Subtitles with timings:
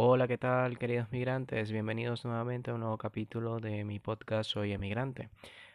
[0.00, 1.72] Hola, ¿qué tal, queridos migrantes?
[1.72, 5.28] Bienvenidos nuevamente a un nuevo capítulo de mi podcast Soy Emigrante.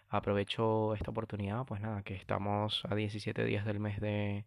[0.07, 4.45] Aprovecho esta oportunidad, pues nada, que estamos a 17 días del mes de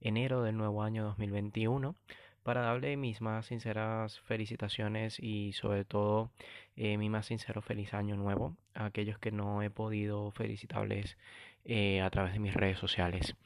[0.00, 1.94] enero del nuevo año 2021
[2.42, 6.30] para darle mis más sinceras felicitaciones y sobre todo
[6.76, 11.18] eh, mi más sincero feliz año nuevo a aquellos que no he podido felicitarles
[11.66, 13.36] eh, a través de mis redes sociales.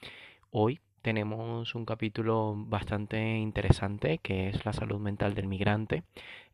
[0.52, 6.04] Hoy tenemos un capítulo bastante interesante que es la salud mental del migrante,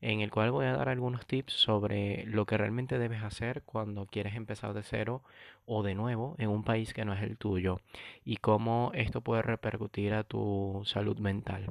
[0.01, 4.07] en el cual voy a dar algunos tips sobre lo que realmente debes hacer cuando
[4.07, 5.23] quieres empezar de cero
[5.67, 7.81] o de nuevo en un país que no es el tuyo
[8.25, 11.71] y cómo esto puede repercutir a tu salud mental.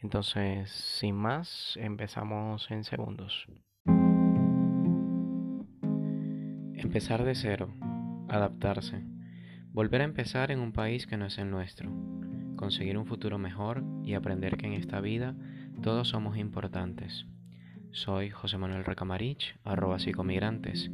[0.00, 3.46] Entonces, sin más, empezamos en segundos.
[6.74, 7.74] Empezar de cero,
[8.28, 9.02] adaptarse,
[9.72, 12.17] volver a empezar en un país que no es el nuestro
[12.58, 15.34] conseguir un futuro mejor y aprender que en esta vida
[15.82, 17.24] todos somos importantes.
[17.92, 20.90] Soy José Manuel Recamarich, arroba psicomigrantes,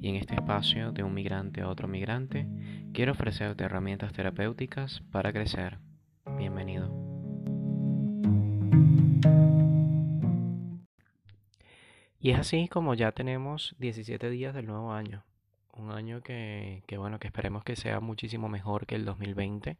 [0.00, 2.46] y en este espacio de un migrante a otro migrante
[2.94, 5.78] quiero ofrecerte herramientas terapéuticas para crecer.
[6.38, 6.88] Bienvenido.
[12.20, 15.24] Y es así como ya tenemos 17 días del nuevo año.
[15.72, 19.78] Un año que, que bueno, que esperemos que sea muchísimo mejor que el 2020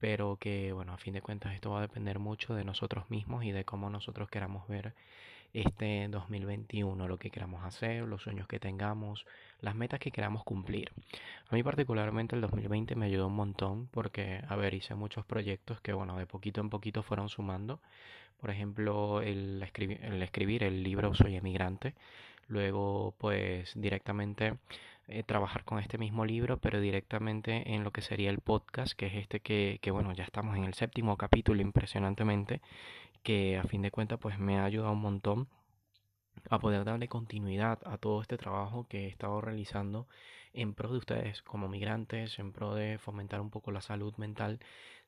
[0.00, 3.44] pero que bueno, a fin de cuentas esto va a depender mucho de nosotros mismos
[3.44, 4.94] y de cómo nosotros queramos ver
[5.52, 9.26] este 2021, lo que queramos hacer, los sueños que tengamos,
[9.60, 10.92] las metas que queramos cumplir.
[11.48, 15.80] A mí particularmente el 2020 me ayudó un montón porque, a ver, hice muchos proyectos
[15.80, 17.80] que, bueno, de poquito en poquito fueron sumando.
[18.40, 21.94] Por ejemplo, el, el escribir el libro Soy emigrante.
[22.50, 24.58] Luego, pues directamente
[25.06, 29.06] eh, trabajar con este mismo libro, pero directamente en lo que sería el podcast, que
[29.06, 32.60] es este que, que, bueno, ya estamos en el séptimo capítulo impresionantemente,
[33.22, 35.48] que a fin de cuentas pues me ha ayudado un montón
[36.48, 40.08] a poder darle continuidad a todo este trabajo que he estado realizando
[40.52, 44.58] en pro de ustedes como migrantes, en pro de fomentar un poco la salud mental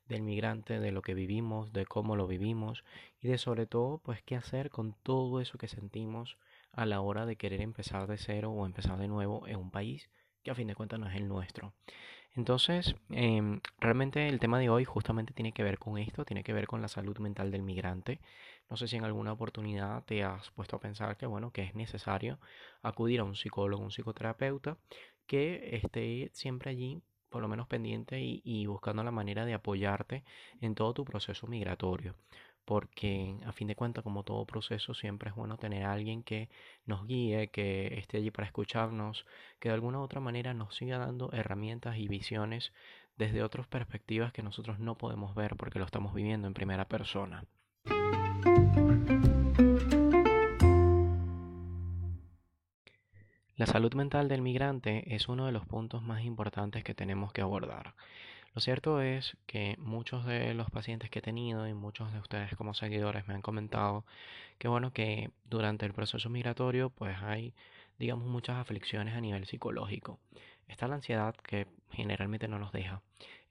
[0.07, 2.85] del migrante, de lo que vivimos, de cómo lo vivimos
[3.21, 6.39] y de sobre todo pues qué hacer con todo eso que sentimos
[6.73, 10.11] a la hora de querer empezar de cero o empezar de nuevo en un país
[10.43, 11.73] que a fin de cuentas no es el nuestro.
[12.35, 16.55] Entonces, em, realmente el tema de hoy justamente tiene que ver con esto, tiene que
[16.55, 18.21] ver con la salud mental del migrante.
[18.71, 21.75] No sé si en alguna oportunidad te has puesto a pensar que, bueno, que es
[21.75, 22.39] necesario
[22.83, 24.79] acudir a un psicólogo, un psicoterapeuta,
[25.27, 30.25] que esté siempre allí, por lo menos pendiente y buscando la manera de apoyarte
[30.61, 32.15] en todo tu proceso migratorio
[32.65, 36.49] porque a fin de cuentas, como todo proceso, siempre es bueno tener a alguien que
[36.87, 39.27] nos guíe, que esté allí para escucharnos,
[39.59, 42.73] que de alguna u otra manera nos siga dando herramientas y visiones
[43.17, 47.45] desde otras perspectivas que nosotros no podemos ver porque lo estamos viviendo en primera persona.
[53.57, 57.43] La salud mental del migrante es uno de los puntos más importantes que tenemos que
[57.43, 57.95] abordar.
[58.55, 62.55] Lo cierto es que muchos de los pacientes que he tenido y muchos de ustedes
[62.57, 64.05] como seguidores me han comentado
[64.59, 67.55] que bueno que durante el proceso migratorio pues hay
[67.99, 70.19] digamos muchas aflicciones a nivel psicológico.
[70.69, 73.01] Está la ansiedad que generalmente no nos deja.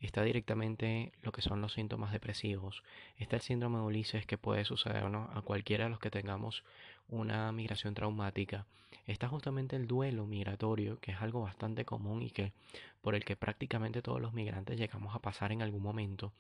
[0.02, 2.84] Está directamente lo que son los síntomas depresivos.
[3.18, 6.64] Está el síndrome de Ulises que puede sucedernos a cualquiera de los que tengamos
[7.08, 8.66] una migración traumática
[9.08, 12.54] está justamente el duelo migratorio, que es algo bastante común y que
[13.02, 16.32] por el que prácticamente todos los migrantes llegamos a pasar en algún momento.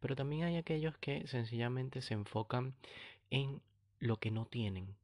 [0.00, 2.74] Pero también hay aquellos que sencillamente se enfocan
[3.30, 3.60] en
[3.98, 4.94] lo que no tienen.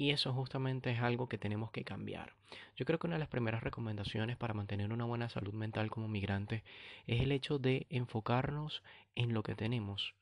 [0.00, 2.32] Y eso justamente es algo que tenemos que cambiar.
[2.74, 6.08] Yo creo que una de las primeras recomendaciones para mantener una buena salud mental como
[6.08, 6.64] migrante
[7.06, 8.82] es el hecho de enfocarnos
[9.14, 10.14] en lo que tenemos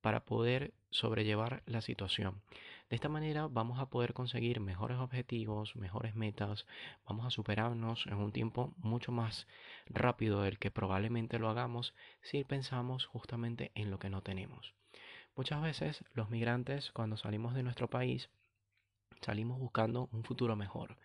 [0.00, 2.40] para poder sobrellevar la situación.
[2.88, 6.64] De esta manera vamos a poder conseguir mejores objetivos, mejores metas,
[7.06, 9.46] vamos a superarnos en un tiempo mucho más
[9.84, 11.92] rápido del que probablemente lo hagamos
[12.22, 14.72] si pensamos justamente en lo que no tenemos.
[15.36, 18.30] Muchas veces los migrantes cuando salimos de nuestro país
[19.20, 20.96] salimos buscando un futuro mejor.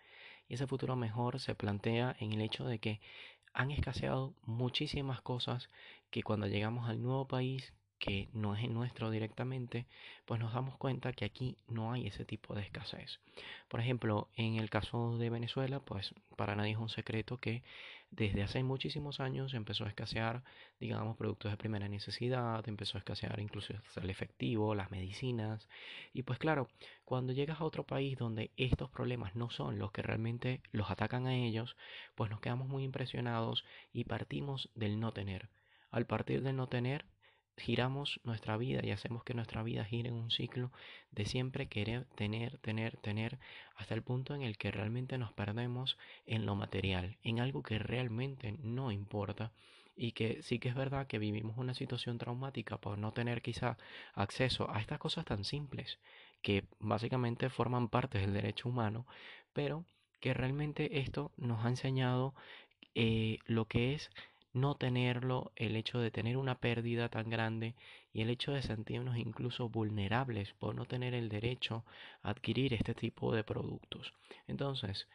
[0.48, 3.00] Y ese futuro mejor se plantea en el hecho de que
[3.54, 5.68] han escaseado muchísimas cosas
[6.10, 7.72] que cuando llegamos al nuevo país
[8.02, 9.86] que no es nuestro directamente,
[10.24, 13.20] pues nos damos cuenta que aquí no hay ese tipo de escasez.
[13.68, 17.62] Por ejemplo, en el caso de Venezuela, pues para nadie es un secreto que
[18.10, 20.42] desde hace muchísimos años empezó a escasear,
[20.80, 25.68] digamos, productos de primera necesidad, empezó a escasear incluso el efectivo, las medicinas.
[26.12, 26.66] Y pues claro,
[27.04, 31.28] cuando llegas a otro país donde estos problemas no son los que realmente los atacan
[31.28, 31.76] a ellos,
[32.16, 35.50] pues nos quedamos muy impresionados y partimos del no tener.
[35.92, 37.04] Al partir del no tener,
[37.56, 40.70] giramos nuestra vida y hacemos que nuestra vida gire en un ciclo
[41.10, 43.38] de siempre querer tener, tener, tener,
[43.76, 47.78] hasta el punto en el que realmente nos perdemos en lo material, en algo que
[47.78, 49.52] realmente no importa.
[49.94, 53.76] Y que sí que es verdad que vivimos una situación traumática por no tener quizá
[54.14, 55.98] acceso a estas cosas tan simples
[56.40, 59.06] que básicamente forman parte del derecho humano,
[59.52, 59.84] pero
[60.20, 62.34] que realmente esto nos ha enseñado
[62.94, 64.10] eh, lo que es
[64.52, 67.74] no tenerlo, el hecho de tener una pérdida tan grande
[68.12, 71.84] y el hecho de sentirnos incluso vulnerables por no tener el derecho
[72.22, 74.12] a adquirir este tipo de productos.
[74.46, 75.08] Entonces,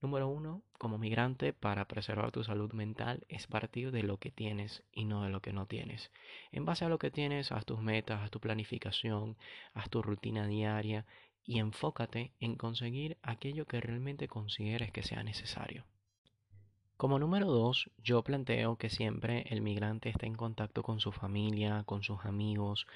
[0.00, 4.84] número uno, como migrante, para preservar tu salud mental es partir de lo que tienes
[4.92, 6.12] y no de lo que no tienes.
[6.52, 9.36] En base a lo que tienes, haz tus metas, haz tu planificación,
[9.72, 11.04] haz tu rutina diaria
[11.44, 15.84] y enfócate en conseguir aquello que realmente consideres que sea necesario.
[16.96, 21.82] Como número dos, yo planteo que siempre el migrante esté en contacto con su familia,
[21.84, 22.86] con sus amigos,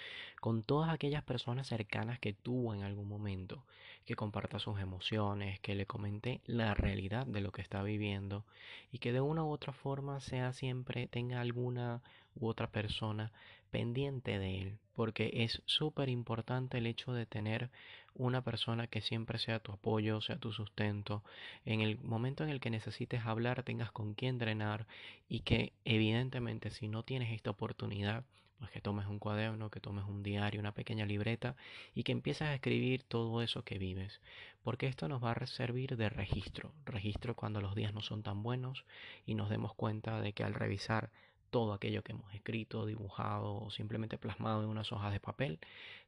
[0.40, 3.64] con todas aquellas personas cercanas que tuvo en algún momento,
[4.04, 8.44] que comparta sus emociones, que le comente la realidad de lo que está viviendo
[8.92, 12.00] y que de una u otra forma sea siempre tenga alguna
[12.40, 13.32] u otra persona
[13.70, 17.70] pendiente de él, porque es súper importante el hecho de tener
[18.14, 21.22] una persona que siempre sea tu apoyo, sea tu sustento,
[21.64, 24.86] en el momento en el que necesites hablar tengas con quién drenar
[25.28, 28.24] y que evidentemente si no tienes esta oportunidad,
[28.58, 31.54] pues que tomes un cuaderno, que tomes un diario, una pequeña libreta
[31.94, 34.20] y que empieces a escribir todo eso que vives,
[34.64, 38.42] porque esto nos va a servir de registro, registro cuando los días no son tan
[38.42, 38.84] buenos
[39.26, 41.10] y nos demos cuenta de que al revisar
[41.50, 45.58] todo aquello que hemos escrito, dibujado o simplemente plasmado en unas hojas de papel,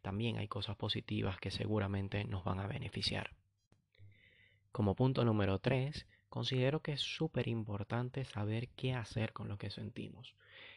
[0.02, 3.30] también hay cosas positivas que seguramente nos van a beneficiar.
[4.72, 9.70] Como punto número 3, considero que es súper importante saber qué hacer con lo que
[9.70, 10.34] sentimos.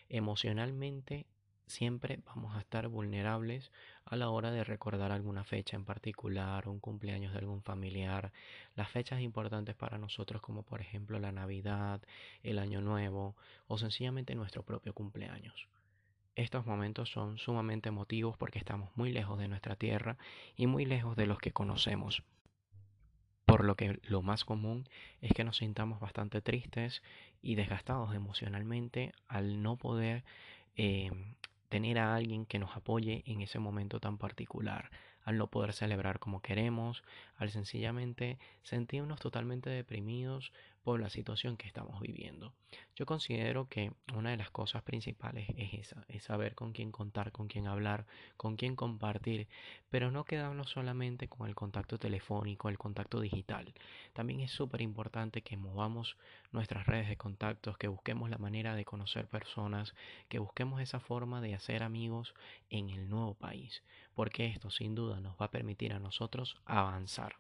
[0.10, 1.27] Emocionalmente
[1.68, 3.71] siempre vamos a estar vulnerables
[4.06, 8.31] a la hora de recordar alguna fecha en particular, un cumpleaños de algún familiar,
[8.75, 12.01] las fechas importantes para nosotros como por ejemplo la Navidad,
[12.44, 13.36] el Año Nuevo
[13.68, 15.68] o sencillamente nuestro propio cumpleaños.
[16.36, 20.18] Estos momentos son sumamente emotivos porque estamos muy lejos de nuestra tierra
[20.56, 22.24] y muy lejos de los que conocemos.
[23.45, 24.89] Por lo que lo más común
[25.21, 27.04] es que nos sintamos bastante tristes
[27.44, 30.24] y desgastados emocionalmente al no poder
[30.75, 31.12] eh,
[31.73, 34.91] tener a alguien que nos apoye en ese momento tan particular,
[35.23, 37.03] al no poder celebrar como queremos,
[37.35, 40.53] al sencillamente sentirnos totalmente deprimidos
[40.83, 42.53] por la situación que estamos viviendo.
[42.95, 47.31] Yo considero que una de las cosas principales es esa, es saber con quién contar,
[47.31, 48.06] con quién hablar,
[48.38, 49.47] con quién compartir,
[49.89, 53.74] pero no quedarnos solamente con el contacto telefónico, el contacto digital.
[54.13, 56.18] También es súper importante que movamos
[56.51, 59.95] nuestras redes de contactos, que busquemos la manera de conocer personas,
[60.27, 62.33] que busquemos esa forma de hacer amigos
[62.69, 63.83] en el nuevo país,
[64.15, 67.38] porque esto sin duda nos va a permitir a nosotros avanzar.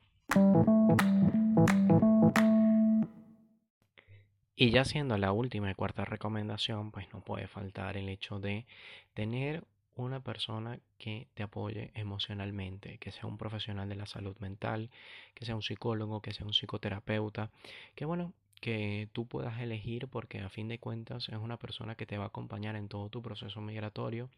[4.63, 8.65] Y ya siendo la última y cuarta recomendación, pues no puede faltar el hecho de
[9.13, 9.65] tener
[9.95, 14.89] una persona que te apoye emocionalmente, que sea un profesional de la salud mental,
[15.33, 17.51] que sea un psicólogo, que sea un psicoterapeuta,
[17.93, 18.31] que bueno,
[18.63, 22.23] que tú puedas elegir porque a fin de cuentas es una persona que te va
[22.23, 24.29] a acompañar en todo tu proceso migratorio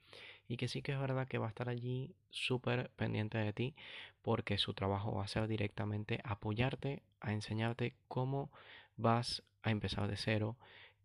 [0.47, 3.75] y que sí que es verdad que va a estar allí súper pendiente de ti
[4.23, 8.49] porque su trabajo va a ser directamente apoyarte, a enseñarte cómo
[8.97, 10.57] vas a empezar de cero,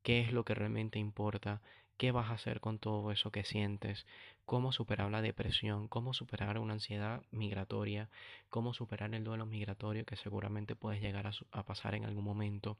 [0.02, 1.60] qué es lo que realmente importa,
[1.98, 4.06] qué vas a hacer con todo eso que sientes,
[4.44, 8.08] cómo superar la depresión, cómo superar una ansiedad migratoria,
[8.48, 12.76] cómo superar el duelo migratorio que seguramente puedes llegar a, pasar en algún momento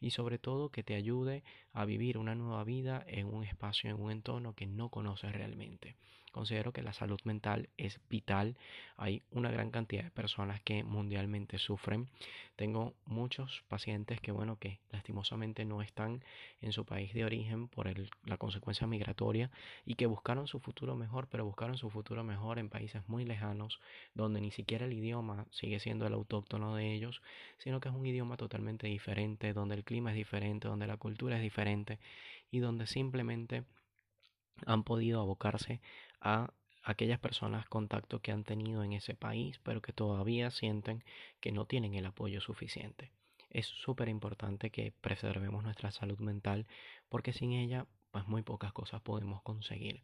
[0.00, 1.42] y sobre todo que te ayude
[1.72, 5.96] a vivir una nueva vida en un espacio, en un entorno que no conoces realmente.
[6.34, 8.56] Considero que la salud mental es vital.
[8.96, 12.08] Hay una gran cantidad de personas que mundialmente sufren.
[12.56, 16.24] Tengo muchos pacientes que, bueno, que lastimosamente no están
[16.60, 17.88] en su país de origen por
[18.24, 19.52] la consecuencia migratoria
[19.86, 20.96] y que buscaron su futuro
[21.28, 23.80] pero buscaron su futuro mejor en países muy lejanos,
[24.14, 27.22] donde ni siquiera el idioma sigue siendo el autóctono de ellos,
[27.58, 31.36] sino que es un idioma totalmente diferente, donde el clima es diferente, donde la cultura
[31.36, 31.98] es diferente
[32.50, 33.64] y donde simplemente
[34.66, 35.80] han podido abocarse
[36.20, 36.52] a
[36.82, 41.02] aquellas personas contacto que han tenido en ese país, pero que todavía sienten
[41.40, 43.10] que no tienen el apoyo suficiente.
[43.50, 46.66] Es súper importante que preservemos nuestra salud mental
[47.08, 50.00] porque sin ella pues muy pocas cosas podemos conseguir.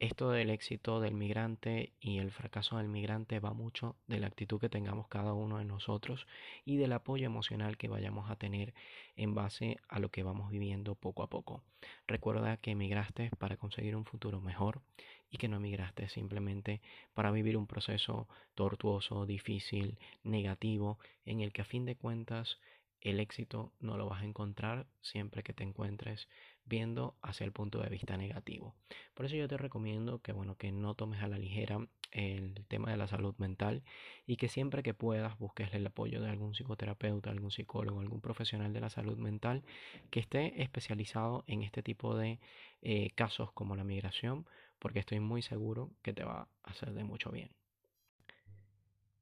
[0.00, 4.58] Esto del éxito del migrante y el fracaso del migrante va mucho de la actitud
[4.58, 6.26] que tengamos cada uno de nosotros
[6.64, 8.74] y del apoyo emocional que vayamos a tener
[9.14, 11.62] en base a lo que vamos viviendo poco a poco.
[12.08, 14.82] Recuerda que emigraste para conseguir un futuro mejor
[15.30, 16.80] y que no emigraste simplemente
[17.14, 18.26] para vivir un proceso
[18.56, 22.58] tortuoso, difícil, negativo, en el que a fin de cuentas
[23.02, 26.28] el éxito no lo vas a encontrar siempre que te encuentres
[26.64, 28.74] viendo hacia el punto de vista negativo.
[29.14, 32.90] Por eso yo te recomiendo que bueno, que no tomes a la ligera el tema
[32.90, 33.82] de la salud mental
[34.26, 38.72] y que siempre que puedas busques el apoyo de algún psicoterapeuta, algún psicólogo, algún profesional
[38.72, 39.62] de la salud mental
[40.10, 42.38] que esté especializado en este tipo de
[42.82, 44.46] eh, casos como la migración,
[44.78, 47.50] porque estoy muy seguro que te va a hacer de mucho bien.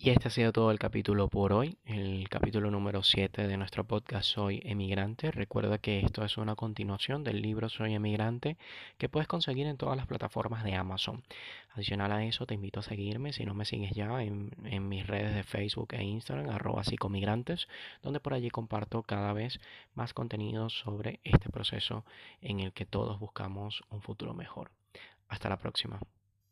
[0.02, 3.84] Y este ha sido todo el capítulo por hoy, el capítulo número 7 de nuestro
[3.84, 5.30] podcast Soy Emigrante.
[5.30, 8.56] Recuerda que esto es una continuación del libro Soy Emigrante
[8.96, 11.22] que puedes conseguir en todas las plataformas de Amazon.
[11.74, 15.34] Adicional a eso, te invito a seguirme, si no me sigues ya, en, mis redes
[15.34, 17.68] de Facebook e Instagram, arroba psicomigrantes,
[18.02, 19.60] donde por allí comparto cada vez
[19.92, 22.06] más contenido sobre este proceso
[22.40, 24.70] en el que todos buscamos un futuro mejor.
[25.28, 26.00] Hasta la próxima.